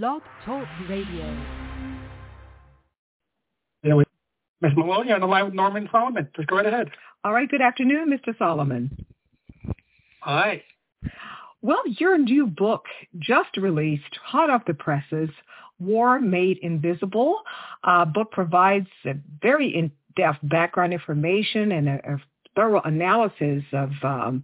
Blog 0.00 0.22
Talk 0.46 0.66
Radio. 0.88 1.36
Anyway, 3.84 4.04
Ms. 4.62 4.72
Maloney, 4.74 5.12
on 5.12 5.20
the 5.20 5.26
line 5.26 5.44
with 5.44 5.52
Norman 5.52 5.86
Solomon. 5.92 6.30
Just 6.34 6.48
go 6.48 6.56
right 6.56 6.64
ahead. 6.64 6.88
All 7.24 7.32
right. 7.34 7.46
Good 7.46 7.60
afternoon, 7.60 8.08
Mr. 8.08 8.36
Solomon. 8.38 9.04
Hi. 10.22 10.62
Well, 11.60 11.82
your 11.86 12.16
new 12.16 12.46
book 12.46 12.86
just 13.18 13.54
released, 13.58 14.16
hot 14.24 14.48
off 14.48 14.64
the 14.66 14.72
presses, 14.72 15.28
War 15.78 16.18
Made 16.18 16.56
Invisible. 16.62 17.42
Uh, 17.84 18.06
book 18.06 18.30
provides 18.30 18.88
a 19.04 19.12
very 19.42 19.76
in-depth 19.76 20.38
background 20.44 20.94
information 20.94 21.70
and 21.70 21.88
a, 21.90 22.14
a 22.14 22.22
thorough 22.56 22.80
analysis 22.82 23.62
of 23.74 23.90
um, 24.02 24.42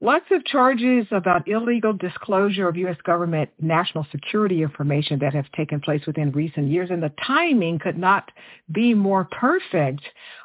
lots 0.00 0.26
of 0.30 0.44
charges 0.44 1.06
about 1.10 1.48
illegal 1.48 1.92
disclosure 1.92 2.68
of 2.68 2.76
U.S. 2.76 2.96
government 3.04 3.50
national 3.60 4.06
security 4.10 4.62
information 4.62 5.18
that 5.20 5.34
have 5.34 5.50
taken 5.52 5.80
place 5.80 6.02
within 6.06 6.32
recent 6.32 6.68
years. 6.68 6.90
And 6.90 7.02
the 7.02 7.12
timing 7.26 7.78
could 7.78 7.98
not 7.98 8.30
be 8.70 8.94
more 8.94 9.24
perfect 9.24 10.02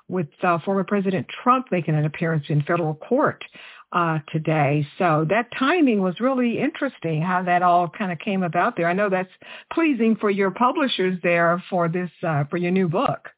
with 0.08 0.28
uh, 0.42 0.60
former 0.66 0.84
President 0.84 1.28
Trump 1.44 1.68
making 1.72 1.96
an 1.96 2.06
appearance 2.06 2.46
in 2.50 2.62
federal 2.64 2.96
court 2.96 3.44
uh, 3.92 4.20
today. 4.32 4.88
So 4.98 5.26
that 5.30 5.50
timing 5.58 6.02
was 6.02 6.20
really 6.20 6.60
interesting 6.60 7.22
how 7.22 7.44
that 7.44 7.62
all 7.62 7.88
kind 7.88 8.12
of 8.12 8.20
came 8.20 8.44
about 8.44 8.76
there. 8.76 8.88
I 8.88 8.94
know 8.94 9.10
that's 9.10 9.30
pleasing 9.72 10.16
for 10.20 10.30
your 10.30 10.52
publishers 10.52 11.20
there 11.22 11.64
for 11.70 11.88
this, 11.88 12.10
uh, 12.24 12.46
for 12.50 12.58
your 12.58 12.72
new 12.72 12.90
book. 12.90 13.30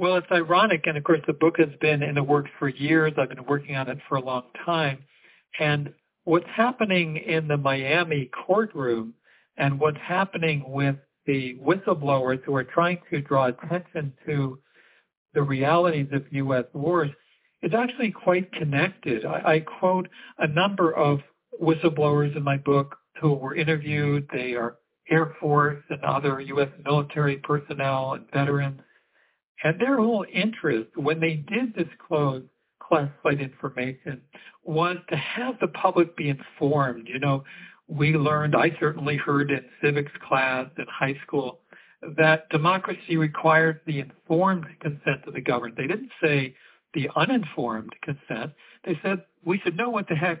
Well, 0.00 0.16
it's 0.16 0.32
ironic, 0.32 0.86
and 0.86 0.96
of 0.96 1.04
course 1.04 1.20
the 1.26 1.34
book 1.34 1.58
has 1.58 1.68
been 1.78 2.02
in 2.02 2.14
the 2.14 2.22
works 2.22 2.48
for 2.58 2.70
years. 2.70 3.12
I've 3.18 3.28
been 3.28 3.44
working 3.44 3.76
on 3.76 3.86
it 3.90 3.98
for 4.08 4.16
a 4.16 4.24
long 4.24 4.44
time. 4.64 5.04
And 5.58 5.92
what's 6.24 6.46
happening 6.46 7.18
in 7.18 7.48
the 7.48 7.58
Miami 7.58 8.30
courtroom 8.46 9.12
and 9.58 9.78
what's 9.78 9.98
happening 9.98 10.64
with 10.66 10.96
the 11.26 11.58
whistleblowers 11.62 12.42
who 12.44 12.54
are 12.54 12.64
trying 12.64 12.96
to 13.10 13.20
draw 13.20 13.48
attention 13.48 14.14
to 14.24 14.58
the 15.34 15.42
realities 15.42 16.08
of 16.12 16.24
U.S. 16.30 16.64
wars 16.72 17.10
is 17.62 17.74
actually 17.74 18.10
quite 18.10 18.50
connected. 18.52 19.26
I, 19.26 19.56
I 19.56 19.60
quote 19.60 20.08
a 20.38 20.48
number 20.48 20.96
of 20.96 21.20
whistleblowers 21.60 22.34
in 22.34 22.42
my 22.42 22.56
book 22.56 22.96
who 23.20 23.34
were 23.34 23.54
interviewed. 23.54 24.26
They 24.32 24.54
are 24.54 24.76
Air 25.10 25.36
Force 25.38 25.84
and 25.90 26.02
other 26.02 26.40
U.S. 26.40 26.70
military 26.86 27.36
personnel 27.36 28.14
and 28.14 28.24
veterans 28.32 28.80
and 29.62 29.80
their 29.80 29.96
whole 29.96 30.24
interest 30.32 30.90
when 30.96 31.20
they 31.20 31.34
did 31.34 31.74
disclose 31.74 32.42
classified 32.80 33.40
information 33.40 34.20
was 34.64 34.96
to 35.08 35.16
have 35.16 35.54
the 35.60 35.68
public 35.68 36.16
be 36.16 36.28
informed. 36.28 37.08
You 37.08 37.18
know, 37.18 37.44
we 37.88 38.12
learned, 38.12 38.54
I 38.54 38.76
certainly 38.80 39.16
heard 39.16 39.50
in 39.50 39.64
civics 39.82 40.12
class 40.26 40.68
in 40.78 40.86
high 40.88 41.18
school, 41.26 41.60
that 42.16 42.48
democracy 42.50 43.16
requires 43.16 43.76
the 43.86 44.00
informed 44.00 44.66
consent 44.80 45.26
of 45.26 45.34
the 45.34 45.40
governed. 45.40 45.74
They 45.76 45.86
didn't 45.86 46.10
say 46.22 46.54
the 46.94 47.08
uninformed 47.14 47.92
consent. 48.02 48.52
They 48.84 48.98
said 49.02 49.24
we 49.44 49.60
should 49.60 49.76
know 49.76 49.90
what 49.90 50.08
the 50.08 50.14
heck 50.14 50.40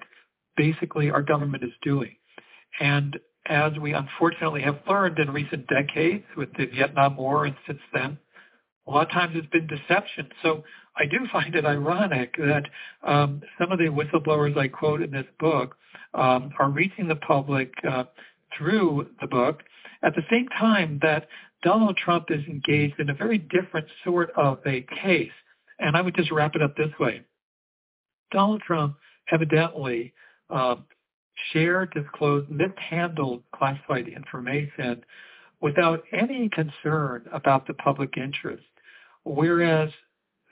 basically 0.56 1.10
our 1.10 1.22
government 1.22 1.64
is 1.64 1.70
doing. 1.82 2.16
And 2.80 3.18
as 3.46 3.72
we 3.80 3.92
unfortunately 3.94 4.62
have 4.62 4.80
learned 4.88 5.18
in 5.18 5.30
recent 5.30 5.66
decades 5.66 6.24
with 6.36 6.50
the 6.56 6.66
Vietnam 6.66 7.16
War 7.16 7.46
and 7.46 7.56
since 7.66 7.80
then, 7.92 8.18
a 8.90 8.92
lot 8.92 9.06
of 9.06 9.12
times 9.12 9.34
it's 9.36 9.46
been 9.48 9.66
deception. 9.66 10.28
So 10.42 10.64
I 10.96 11.06
do 11.06 11.18
find 11.32 11.54
it 11.54 11.64
ironic 11.64 12.36
that 12.36 12.64
um, 13.04 13.42
some 13.58 13.72
of 13.72 13.78
the 13.78 13.84
whistleblowers 13.84 14.56
I 14.58 14.68
quote 14.68 15.02
in 15.02 15.10
this 15.10 15.26
book 15.38 15.76
um, 16.14 16.52
are 16.58 16.70
reaching 16.70 17.08
the 17.08 17.16
public 17.16 17.72
uh, 17.88 18.04
through 18.56 19.08
the 19.20 19.28
book 19.28 19.62
at 20.02 20.14
the 20.14 20.22
same 20.30 20.48
time 20.48 20.98
that 21.02 21.28
Donald 21.62 21.96
Trump 21.96 22.26
is 22.30 22.44
engaged 22.46 22.98
in 22.98 23.10
a 23.10 23.14
very 23.14 23.38
different 23.38 23.86
sort 24.02 24.30
of 24.36 24.58
a 24.66 24.84
case. 25.02 25.30
And 25.78 25.96
I 25.96 26.00
would 26.00 26.16
just 26.16 26.30
wrap 26.32 26.56
it 26.56 26.62
up 26.62 26.76
this 26.76 26.90
way. 26.98 27.22
Donald 28.32 28.62
Trump 28.62 28.96
evidently 29.30 30.12
uh, 30.48 30.76
shared, 31.52 31.92
disclosed, 31.92 32.50
mishandled 32.50 33.42
classified 33.54 34.08
information 34.08 35.04
without 35.60 36.02
any 36.12 36.48
concern 36.48 37.26
about 37.32 37.66
the 37.66 37.74
public 37.74 38.16
interest. 38.16 38.64
Whereas 39.24 39.90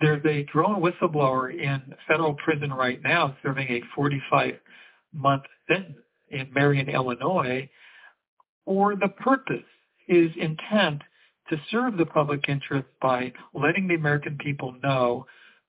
there's 0.01 0.25
a 0.25 0.45
drone 0.45 0.81
whistleblower 0.81 1.53
in 1.53 1.95
federal 2.06 2.34
prison 2.34 2.73
right 2.73 3.03
now 3.03 3.37
serving 3.43 3.69
a 3.69 3.83
45-month 3.99 5.43
sentence 5.69 5.97
in 6.31 6.53
Marion, 6.53 6.89
Illinois, 6.89 7.69
for 8.65 8.95
the 8.95 9.09
purpose, 9.09 9.65
his 10.06 10.31
intent 10.37 11.03
to 11.51 11.56
serve 11.71 11.97
the 11.97 12.06
public 12.06 12.49
interest 12.49 12.87
by 13.01 13.33
letting 13.55 13.89
the 13.89 13.95
American 13.95 14.37
people 14.39 14.75
know 14.83 15.27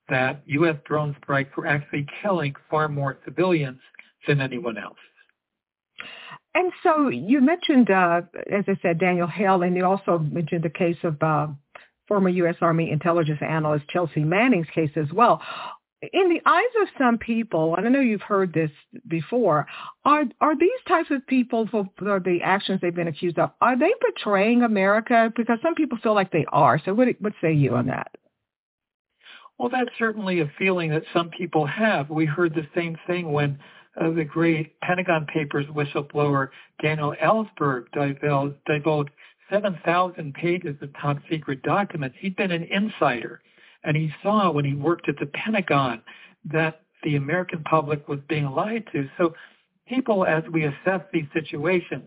that 0.09 0.41
U.S. 0.45 0.75
drone 0.85 1.15
strikes 1.23 1.55
were 1.55 1.67
actually 1.67 2.05
killing 2.21 2.53
far 2.69 2.89
more 2.89 3.17
civilians 3.23 3.79
than 4.27 4.41
anyone 4.41 4.77
else. 4.77 4.97
And 6.55 6.71
so 6.83 7.09
you 7.09 7.41
mentioned, 7.41 7.89
uh, 7.89 8.21
as 8.51 8.65
I 8.67 8.77
said, 8.81 8.99
Daniel 8.99 9.27
Hale, 9.27 9.61
and 9.61 9.75
you 9.75 9.85
also 9.85 10.17
mentioned 10.17 10.63
the 10.63 10.69
case 10.69 10.97
of 11.03 11.21
uh, 11.21 11.47
former 12.09 12.27
U.S. 12.27 12.55
Army 12.59 12.91
intelligence 12.91 13.39
analyst 13.41 13.87
Chelsea 13.87 14.25
Manning's 14.25 14.67
case 14.75 14.91
as 14.97 15.09
well. 15.13 15.41
In 16.01 16.29
the 16.29 16.41
eyes 16.45 16.63
of 16.81 16.87
some 16.97 17.17
people, 17.17 17.75
and 17.75 17.85
I 17.85 17.89
know 17.89 17.99
you've 17.99 18.21
heard 18.21 18.53
this 18.53 18.71
before, 19.07 19.67
are 20.05 20.25
are 20.41 20.57
these 20.57 20.69
types 20.87 21.09
of 21.11 21.25
people 21.27 21.67
for, 21.69 21.89
for 21.97 22.19
the 22.19 22.39
actions 22.43 22.79
they've 22.81 22.95
been 22.95 23.09
accused 23.09 23.37
of, 23.39 23.51
are 23.61 23.77
they 23.77 23.91
betraying 24.05 24.63
America? 24.63 25.31
Because 25.35 25.59
some 25.61 25.75
people 25.75 25.97
feel 26.01 26.15
like 26.15 26.31
they 26.31 26.45
are. 26.51 26.81
So 26.83 26.93
what 26.93 27.07
what 27.19 27.33
say 27.41 27.53
you 27.53 27.75
on 27.75 27.87
that? 27.87 28.11
Well, 29.57 29.69
that's 29.69 29.89
certainly 29.99 30.39
a 30.39 30.51
feeling 30.57 30.91
that 30.91 31.03
some 31.13 31.29
people 31.29 31.65
have. 31.65 32.09
We 32.09 32.25
heard 32.25 32.55
the 32.55 32.67
same 32.73 32.97
thing 33.05 33.33
when 33.33 33.59
uh, 33.99 34.11
the 34.11 34.23
great 34.23 34.79
Pentagon 34.79 35.27
Papers 35.33 35.65
whistleblower 35.67 36.47
Daniel 36.81 37.13
Ellsberg 37.21 37.85
divulged, 37.93 38.55
divulged 38.65 39.11
7,000 39.51 40.33
pages 40.33 40.75
of 40.81 40.89
top 41.01 41.17
secret 41.29 41.63
documents. 41.63 42.15
He'd 42.19 42.35
been 42.35 42.51
an 42.51 42.63
insider, 42.63 43.41
and 43.83 43.95
he 43.95 44.11
saw 44.21 44.51
when 44.51 44.65
he 44.65 44.73
worked 44.73 45.09
at 45.09 45.17
the 45.19 45.27
Pentagon 45.27 46.01
that 46.45 46.81
the 47.03 47.15
American 47.15 47.63
public 47.63 48.07
was 48.07 48.19
being 48.27 48.45
lied 48.45 48.85
to. 48.91 49.09
So 49.17 49.33
people, 49.87 50.25
as 50.25 50.43
we 50.51 50.65
assess 50.65 51.01
these 51.11 51.25
situations, 51.33 52.03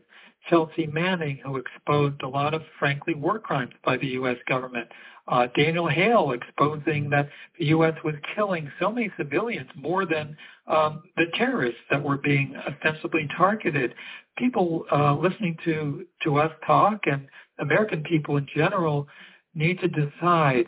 Chelsea 0.49 0.87
Manning, 0.87 1.39
who 1.45 1.57
exposed 1.57 2.23
a 2.23 2.29
lot 2.29 2.55
of, 2.55 2.63
frankly, 2.79 3.15
war 3.15 3.39
crimes 3.39 3.75
by 3.85 3.97
the 3.97 4.09
U.S. 4.09 4.37
government, 4.49 4.89
uh, 5.29 5.47
Daniel 5.57 5.89
Hale 5.89 6.33
exposing 6.33 7.11
that 7.11 7.29
the 7.59 7.67
U.S. 7.67 7.95
was 8.05 8.15
killing 8.35 8.71
so 8.81 8.91
many 8.91 9.11
civilians, 9.17 9.69
more 9.77 10.05
than 10.05 10.37
um, 10.67 11.03
the 11.17 11.27
terrorists 11.35 11.81
that 11.91 12.03
were 12.03 12.17
being 12.17 12.55
ostensibly 12.57 13.29
targeted. 13.37 13.95
People 14.37 14.85
uh, 14.91 15.15
listening 15.17 15.57
to, 15.65 16.07
to 16.25 16.39
us 16.39 16.51
talk 16.67 17.01
and 17.07 17.27
American 17.59 18.03
people 18.03 18.37
in 18.37 18.47
general 18.55 19.07
need 19.55 19.79
to 19.81 19.89
decide, 19.89 20.67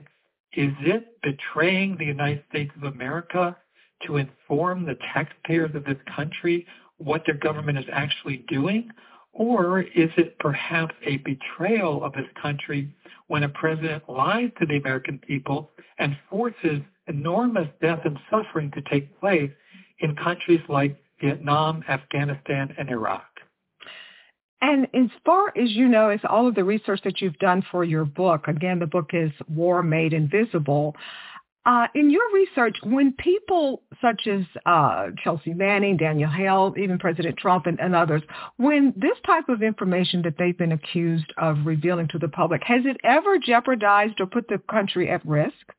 is 0.56 0.72
it 0.81 1.20
betraying 1.22 1.97
the 1.98 2.04
United 2.04 2.44
States 2.50 2.70
of 2.76 2.93
America 2.93 3.56
to 4.06 4.19
inform 4.19 4.84
the 4.84 4.97
taxpayers 5.12 5.75
of 5.75 5.84
this 5.84 5.97
country 6.14 6.66
what 6.98 7.22
their 7.26 7.37
government 7.37 7.78
is 7.78 7.87
actually 7.93 8.44
doing? 8.48 8.91
Or 9.34 9.81
is 9.81 10.11
it 10.17 10.39
perhaps 10.39 10.95
a 11.05 11.17
betrayal 11.19 12.05
of 12.05 12.15
his 12.15 12.27
country 12.41 12.89
when 13.27 13.43
a 13.43 13.49
president 13.49 14.05
lies 14.09 14.50
to 14.61 14.67
the 14.67 14.77
American 14.77 15.19
people 15.19 15.71
and 15.99 16.17
forces 16.31 16.81
enormous 17.09 17.69
death 17.83 18.00
and 18.05 18.19
suffering 18.31 18.71
to 18.73 18.83
take 18.83 19.19
place 19.19 19.50
in 19.99 20.15
countries 20.15 20.61
like 20.69 20.97
Vietnam, 21.21 21.83
Afghanistan, 21.89 22.75
and 22.78 22.89
Iraq? 22.91 23.25
And 24.61 24.87
as 24.94 25.11
far 25.27 25.49
as 25.49 25.73
you 25.73 25.88
know, 25.88 26.11
as 26.11 26.20
all 26.29 26.47
of 26.47 26.55
the 26.55 26.64
research 26.64 27.00
that 27.05 27.20
you've 27.20 27.38
done 27.38 27.62
for 27.70 27.85
your 27.85 28.05
book, 28.05 28.49
again, 28.49 28.79
the 28.79 28.87
book 28.87 29.11
is 29.12 29.31
War 29.49 29.82
Made 29.82 30.12
Invisible. 30.12 30.94
Uh, 31.66 31.87
in 31.94 32.11
your 32.11 32.31
research, 32.34 32.76
when 32.82 33.12
people 33.12 33.82
such 34.02 34.26
as 34.26 34.43
uh, 34.66 35.06
Chelsea 35.22 35.55
Manning, 35.55 35.96
Daniel 35.96 36.31
Hale, 36.31 36.75
even 36.76 36.99
President 36.99 37.38
Trump 37.38 37.64
and, 37.64 37.81
and, 37.81 37.94
others, 37.94 38.22
when 38.58 38.93
this 38.96 39.16
type 39.25 39.49
of 39.49 39.62
information 39.62 40.20
that 40.22 40.34
they've 40.38 40.58
been 40.58 40.72
accused 40.72 41.32
of 41.38 41.56
revealing 41.64 42.08
to 42.08 42.19
the 42.19 42.28
public, 42.28 42.62
has 42.64 42.82
it 42.84 42.99
ever 43.02 43.38
jeopardized 43.38 44.20
or 44.20 44.26
put 44.26 44.46
the 44.49 44.61
country 44.69 45.08
at 45.08 45.25
risk? 45.25 45.72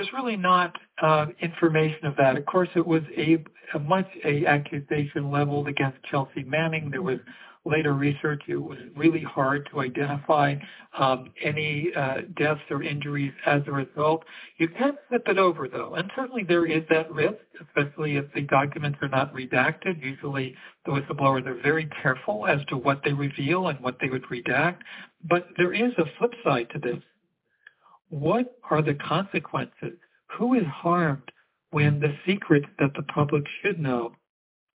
there's 0.00 0.12
really 0.14 0.36
not 0.36 0.76
uh, 1.02 1.26
information 1.40 2.06
of 2.06 2.16
that. 2.16 2.36
Of 2.38 2.46
course, 2.46 2.70
it 2.74 2.86
was 2.86 3.02
a, 3.18 3.36
a 3.74 3.78
much 3.78 4.08
a 4.24 4.46
accusation 4.46 5.30
leveled 5.30 5.68
against 5.68 6.02
Chelsea 6.10 6.42
Manning. 6.42 6.90
There 6.90 7.02
was 7.02 7.18
later 7.64 7.92
research, 7.92 8.42
it 8.48 8.56
was 8.56 8.78
really 8.96 9.22
hard 9.22 9.68
to 9.70 9.80
identify 9.80 10.54
um, 10.98 11.30
any 11.42 11.90
uh, 11.94 12.22
deaths 12.36 12.60
or 12.70 12.82
injuries 12.82 13.32
as 13.44 13.62
a 13.66 13.72
result. 13.72 14.24
You 14.56 14.68
can 14.68 14.96
flip 15.08 15.22
it 15.26 15.38
over, 15.38 15.68
though, 15.68 15.94
and 15.94 16.10
certainly 16.16 16.42
there 16.42 16.66
is 16.66 16.82
that 16.88 17.12
risk, 17.12 17.36
especially 17.60 18.16
if 18.16 18.32
the 18.34 18.42
documents 18.42 18.98
are 19.02 19.08
not 19.08 19.34
redacted. 19.34 20.02
Usually 20.02 20.54
the 20.86 20.92
whistleblowers 20.92 21.46
are 21.46 21.60
very 21.62 21.88
careful 22.02 22.46
as 22.46 22.64
to 22.68 22.76
what 22.76 23.02
they 23.04 23.12
reveal 23.12 23.68
and 23.68 23.78
what 23.80 23.98
they 24.00 24.08
would 24.08 24.24
redact. 24.24 24.78
But 25.28 25.48
there 25.58 25.74
is 25.74 25.92
a 25.98 26.04
flip 26.18 26.32
side 26.42 26.68
to 26.70 26.78
this. 26.78 27.02
What 28.08 28.56
are 28.70 28.82
the 28.82 28.94
consequences? 28.94 29.98
Who 30.38 30.54
is 30.54 30.64
harmed 30.66 31.30
when 31.70 32.00
the 32.00 32.16
secrets 32.26 32.66
that 32.78 32.94
the 32.96 33.02
public 33.02 33.44
should 33.62 33.78
know 33.78 34.12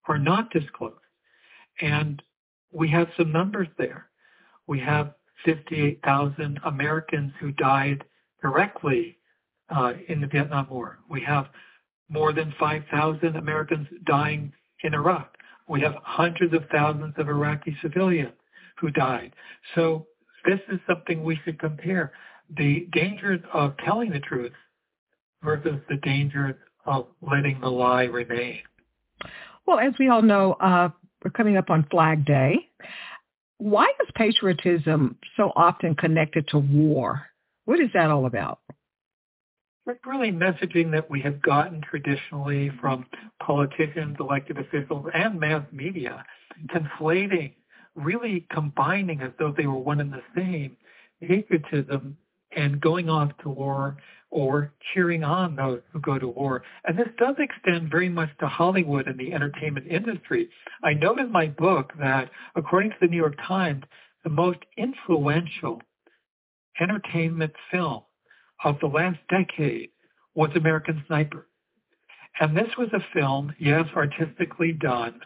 are 0.08 0.18
not 0.18 0.50
disclosed? 0.50 0.96
And 1.80 2.22
we 2.72 2.88
have 2.90 3.08
some 3.16 3.32
numbers 3.32 3.68
there. 3.78 4.06
We 4.66 4.80
have 4.80 5.14
58,000 5.44 6.60
Americans 6.64 7.32
who 7.40 7.52
died 7.52 8.04
directly 8.42 9.16
uh, 9.74 9.92
in 10.08 10.20
the 10.20 10.26
Vietnam 10.26 10.68
War. 10.70 10.98
We 11.08 11.22
have 11.22 11.46
more 12.08 12.32
than 12.32 12.52
5,000 12.58 13.36
Americans 13.36 13.86
dying 14.06 14.52
in 14.82 14.94
Iraq. 14.94 15.36
We 15.68 15.80
have 15.82 15.94
hundreds 16.02 16.52
of 16.54 16.64
thousands 16.72 17.14
of 17.16 17.28
Iraqi 17.28 17.76
civilians 17.80 18.32
who 18.78 18.90
died. 18.90 19.32
So 19.74 20.06
this 20.44 20.58
is 20.72 20.80
something 20.88 21.22
we 21.22 21.38
should 21.44 21.58
compare. 21.58 22.12
The 22.56 22.88
dangers 22.92 23.40
of 23.52 23.74
telling 23.84 24.10
the 24.10 24.20
truth 24.20 24.52
versus 25.42 25.80
the 25.88 25.96
dangers 25.98 26.56
of 26.86 27.06
letting 27.22 27.60
the 27.60 27.68
lie 27.68 28.04
remain. 28.04 28.60
Well, 29.66 29.78
as 29.78 29.92
we 29.98 30.08
all 30.08 30.22
know, 30.22 30.54
uh, 30.54 30.88
we're 31.24 31.30
coming 31.30 31.56
up 31.56 31.70
on 31.70 31.86
Flag 31.90 32.24
Day. 32.24 32.68
Why 33.58 33.86
is 34.02 34.08
patriotism 34.14 35.16
so 35.36 35.52
often 35.54 35.94
connected 35.94 36.48
to 36.48 36.58
war? 36.58 37.26
What 37.66 37.80
is 37.80 37.90
that 37.94 38.10
all 38.10 38.26
about? 38.26 38.60
It's 39.86 40.06
really 40.06 40.30
messaging 40.30 40.92
that 40.92 41.10
we 41.10 41.20
have 41.22 41.42
gotten 41.42 41.80
traditionally 41.82 42.70
from 42.80 43.06
politicians, 43.42 44.16
elected 44.20 44.58
officials, 44.58 45.06
and 45.12 45.40
mass 45.40 45.64
media, 45.72 46.24
conflating, 46.68 47.54
really 47.96 48.46
combining 48.52 49.20
as 49.20 49.32
though 49.38 49.52
they 49.56 49.66
were 49.66 49.78
one 49.78 50.00
and 50.00 50.12
the 50.12 50.22
same, 50.36 50.76
patriotism 51.20 52.16
and 52.52 52.80
going 52.80 53.08
off 53.08 53.30
to 53.42 53.48
war 53.48 53.96
or 54.30 54.72
cheering 54.94 55.24
on 55.24 55.56
those 55.56 55.80
who 55.92 56.00
go 56.00 56.18
to 56.18 56.28
war. 56.28 56.62
And 56.84 56.98
this 56.98 57.08
does 57.18 57.34
extend 57.38 57.90
very 57.90 58.08
much 58.08 58.30
to 58.38 58.46
Hollywood 58.46 59.08
and 59.08 59.18
the 59.18 59.32
entertainment 59.32 59.86
industry. 59.88 60.48
I 60.84 60.94
note 60.94 61.18
in 61.18 61.32
my 61.32 61.48
book 61.48 61.92
that 61.98 62.30
according 62.54 62.90
to 62.90 62.96
the 63.00 63.08
New 63.08 63.16
York 63.16 63.36
Times, 63.46 63.82
the 64.22 64.30
most 64.30 64.58
influential 64.76 65.80
entertainment 66.80 67.52
film 67.70 68.02
of 68.64 68.78
the 68.80 68.86
last 68.86 69.18
decade 69.28 69.90
was 70.34 70.50
American 70.54 71.02
Sniper. 71.06 71.46
And 72.38 72.56
this 72.56 72.68
was 72.78 72.88
a 72.92 73.04
film, 73.12 73.54
yes, 73.58 73.84
artistically 73.94 74.72
done, 74.72 75.20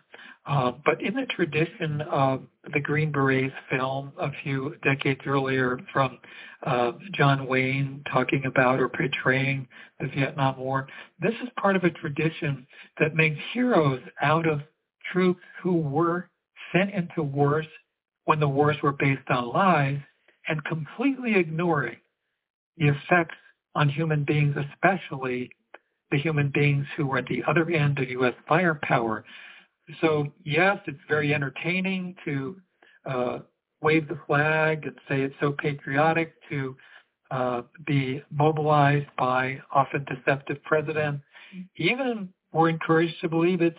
uh, 0.47 0.73
but 0.85 1.01
in 1.01 1.15
the 1.15 1.27
tradition 1.27 2.03
of 2.03 2.43
the 2.73 2.81
Green 2.81 3.13
Berets 3.13 3.55
film 3.71 4.13
a 4.19 4.31
few 4.43 4.75
decades 4.83 5.21
earlier 5.27 5.79
from 5.93 6.19
uh, 6.65 6.93
John 7.13 7.47
Wayne 7.47 8.03
talking 8.13 8.45
about 8.47 8.81
or 8.81 8.89
portraying 8.89 9.67
the 10.01 10.09
Vietnam 10.09 10.59
War, 10.59 10.87
this 11.21 11.35
is 11.43 11.49
part 11.59 11.77
of 11.77 11.85
a 11.85 11.91
tradition 11.91 12.67
that 12.99 13.15
makes 13.15 13.39
heroes 13.53 14.03
out 14.21 14.47
of 14.47 14.61
troops 15.13 15.41
who 15.63 15.77
were 15.77 16.29
sent 16.73 16.93
into 16.93 17.23
wars 17.23 17.67
when 18.25 18.41
the 18.41 18.49
wars 18.49 18.77
were 18.83 18.93
based 18.93 19.29
on 19.31 19.51
lies 19.51 19.99
and 20.49 20.65
completely 20.65 21.37
ignoring 21.37 21.97
the 22.77 22.89
effects 22.89 23.37
on 23.75 23.89
human 23.89 24.25
beings, 24.25 24.55
especially 24.57 25.51
the 26.11 26.19
human 26.19 26.51
beings 26.53 26.87
who 26.97 27.07
were 27.07 27.19
at 27.19 27.27
the 27.27 27.43
other 27.49 27.69
end 27.71 27.99
of 27.99 28.09
U.S. 28.11 28.35
firepower 28.49 29.25
so 30.01 30.27
yes, 30.45 30.79
it's 30.87 30.99
very 31.09 31.35
entertaining 31.35 32.17
to 32.25 32.57
uh, 33.07 33.39
wave 33.83 34.09
the 34.09 34.19
flag 34.27 34.85
and 34.85 34.97
say 35.09 35.23
it's 35.23 35.35
so 35.41 35.53
patriotic 35.53 36.35
to 36.49 36.77
uh, 37.31 37.63
be 37.87 38.23
mobilized 38.31 39.09
by 39.19 39.61
often 39.73 40.05
deceptive 40.05 40.63
presidents. 40.65 41.23
Even 41.77 42.31
we're 42.53 42.69
encouraged 42.69 43.21
to 43.21 43.29
believe 43.29 43.61
it's 43.61 43.79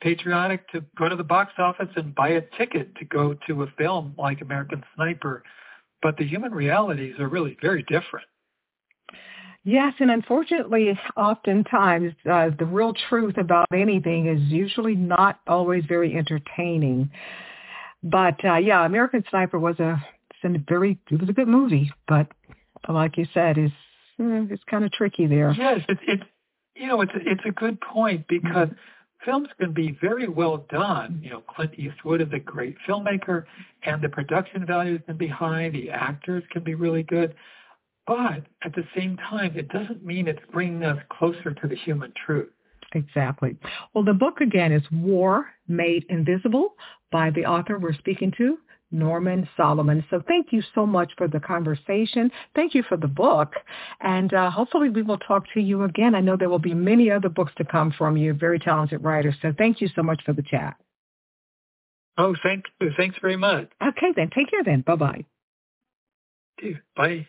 patriotic 0.00 0.68
to 0.70 0.84
go 0.96 1.08
to 1.08 1.16
the 1.16 1.24
box 1.24 1.52
office 1.58 1.88
and 1.96 2.14
buy 2.14 2.30
a 2.30 2.42
ticket 2.56 2.94
to 2.96 3.04
go 3.04 3.34
to 3.46 3.64
a 3.64 3.66
film 3.76 4.14
like 4.16 4.40
American 4.40 4.82
Sniper. 4.94 5.42
But 6.00 6.16
the 6.16 6.26
human 6.26 6.52
realities 6.52 7.14
are 7.18 7.28
really 7.28 7.56
very 7.60 7.82
different. 7.82 8.26
Yes, 9.68 9.92
and 9.98 10.10
unfortunately, 10.10 10.98
oftentimes 11.14 12.14
uh, 12.24 12.48
the 12.58 12.64
real 12.64 12.94
truth 13.10 13.36
about 13.36 13.66
anything 13.70 14.26
is 14.26 14.40
usually 14.50 14.94
not 14.94 15.40
always 15.46 15.84
very 15.84 16.16
entertaining. 16.16 17.10
But 18.02 18.42
uh, 18.46 18.56
yeah, 18.56 18.86
American 18.86 19.24
Sniper 19.28 19.58
was 19.58 19.78
a, 19.78 20.02
a 20.42 20.48
very 20.66 20.98
it 21.10 21.20
was 21.20 21.28
a 21.28 21.34
good 21.34 21.48
movie, 21.48 21.92
but 22.06 22.28
like 22.88 23.18
you 23.18 23.26
said, 23.34 23.58
is 23.58 23.70
eh, 24.18 24.46
it's 24.48 24.62
kind 24.70 24.86
of 24.86 24.92
tricky 24.92 25.26
there. 25.26 25.52
Yes, 25.52 25.80
it's 25.86 26.00
it, 26.08 26.20
you 26.74 26.86
know 26.86 27.02
it's 27.02 27.12
it's 27.14 27.44
a 27.44 27.52
good 27.52 27.78
point 27.82 28.26
because 28.26 28.68
films 29.22 29.48
can 29.60 29.74
be 29.74 29.98
very 30.00 30.28
well 30.28 30.64
done. 30.70 31.20
You 31.22 31.28
know, 31.28 31.42
Clint 31.42 31.78
Eastwood 31.78 32.22
is 32.22 32.28
a 32.32 32.38
great 32.38 32.76
filmmaker, 32.88 33.44
and 33.82 34.00
the 34.00 34.08
production 34.08 34.64
values 34.64 35.02
can 35.04 35.18
be 35.18 35.28
high. 35.28 35.68
The 35.68 35.90
actors 35.90 36.42
can 36.52 36.64
be 36.64 36.74
really 36.74 37.02
good. 37.02 37.34
But 38.08 38.46
at 38.62 38.74
the 38.74 38.84
same 38.96 39.18
time, 39.18 39.52
it 39.54 39.68
doesn't 39.68 40.02
mean 40.02 40.28
it's 40.28 40.40
bringing 40.50 40.82
us 40.82 40.98
closer 41.10 41.52
to 41.52 41.68
the 41.68 41.76
human 41.76 42.10
truth. 42.24 42.48
Exactly. 42.94 43.54
Well, 43.94 44.02
the 44.02 44.14
book 44.14 44.40
again 44.40 44.72
is 44.72 44.82
War 44.90 45.46
Made 45.68 46.06
Invisible 46.08 46.74
by 47.12 47.28
the 47.30 47.44
author 47.44 47.78
we're 47.78 47.92
speaking 47.92 48.32
to, 48.38 48.56
Norman 48.90 49.46
Solomon. 49.58 50.02
So 50.08 50.22
thank 50.26 50.52
you 50.52 50.62
so 50.74 50.86
much 50.86 51.12
for 51.18 51.28
the 51.28 51.38
conversation. 51.38 52.30
Thank 52.54 52.74
you 52.74 52.82
for 52.82 52.96
the 52.96 53.06
book. 53.06 53.52
And 54.00 54.32
uh, 54.32 54.50
hopefully 54.50 54.88
we 54.88 55.02
will 55.02 55.18
talk 55.18 55.44
to 55.52 55.60
you 55.60 55.82
again. 55.82 56.14
I 56.14 56.20
know 56.20 56.38
there 56.38 56.48
will 56.48 56.58
be 56.58 56.72
many 56.72 57.10
other 57.10 57.28
books 57.28 57.52
to 57.58 57.64
come 57.64 57.92
from 57.98 58.16
you, 58.16 58.32
very 58.32 58.58
talented 58.58 59.04
writer. 59.04 59.34
So 59.42 59.52
thank 59.58 59.82
you 59.82 59.88
so 59.94 60.02
much 60.02 60.22
for 60.24 60.32
the 60.32 60.42
chat. 60.42 60.76
Oh, 62.16 62.34
thank 62.42 62.64
you. 62.80 62.90
Thanks 62.96 63.18
very 63.20 63.36
much. 63.36 63.70
Okay, 63.86 64.12
then. 64.16 64.30
Take 64.34 64.50
care 64.50 64.64
then. 64.64 64.80
Bye-bye. 64.80 65.26
Bye. 66.96 67.28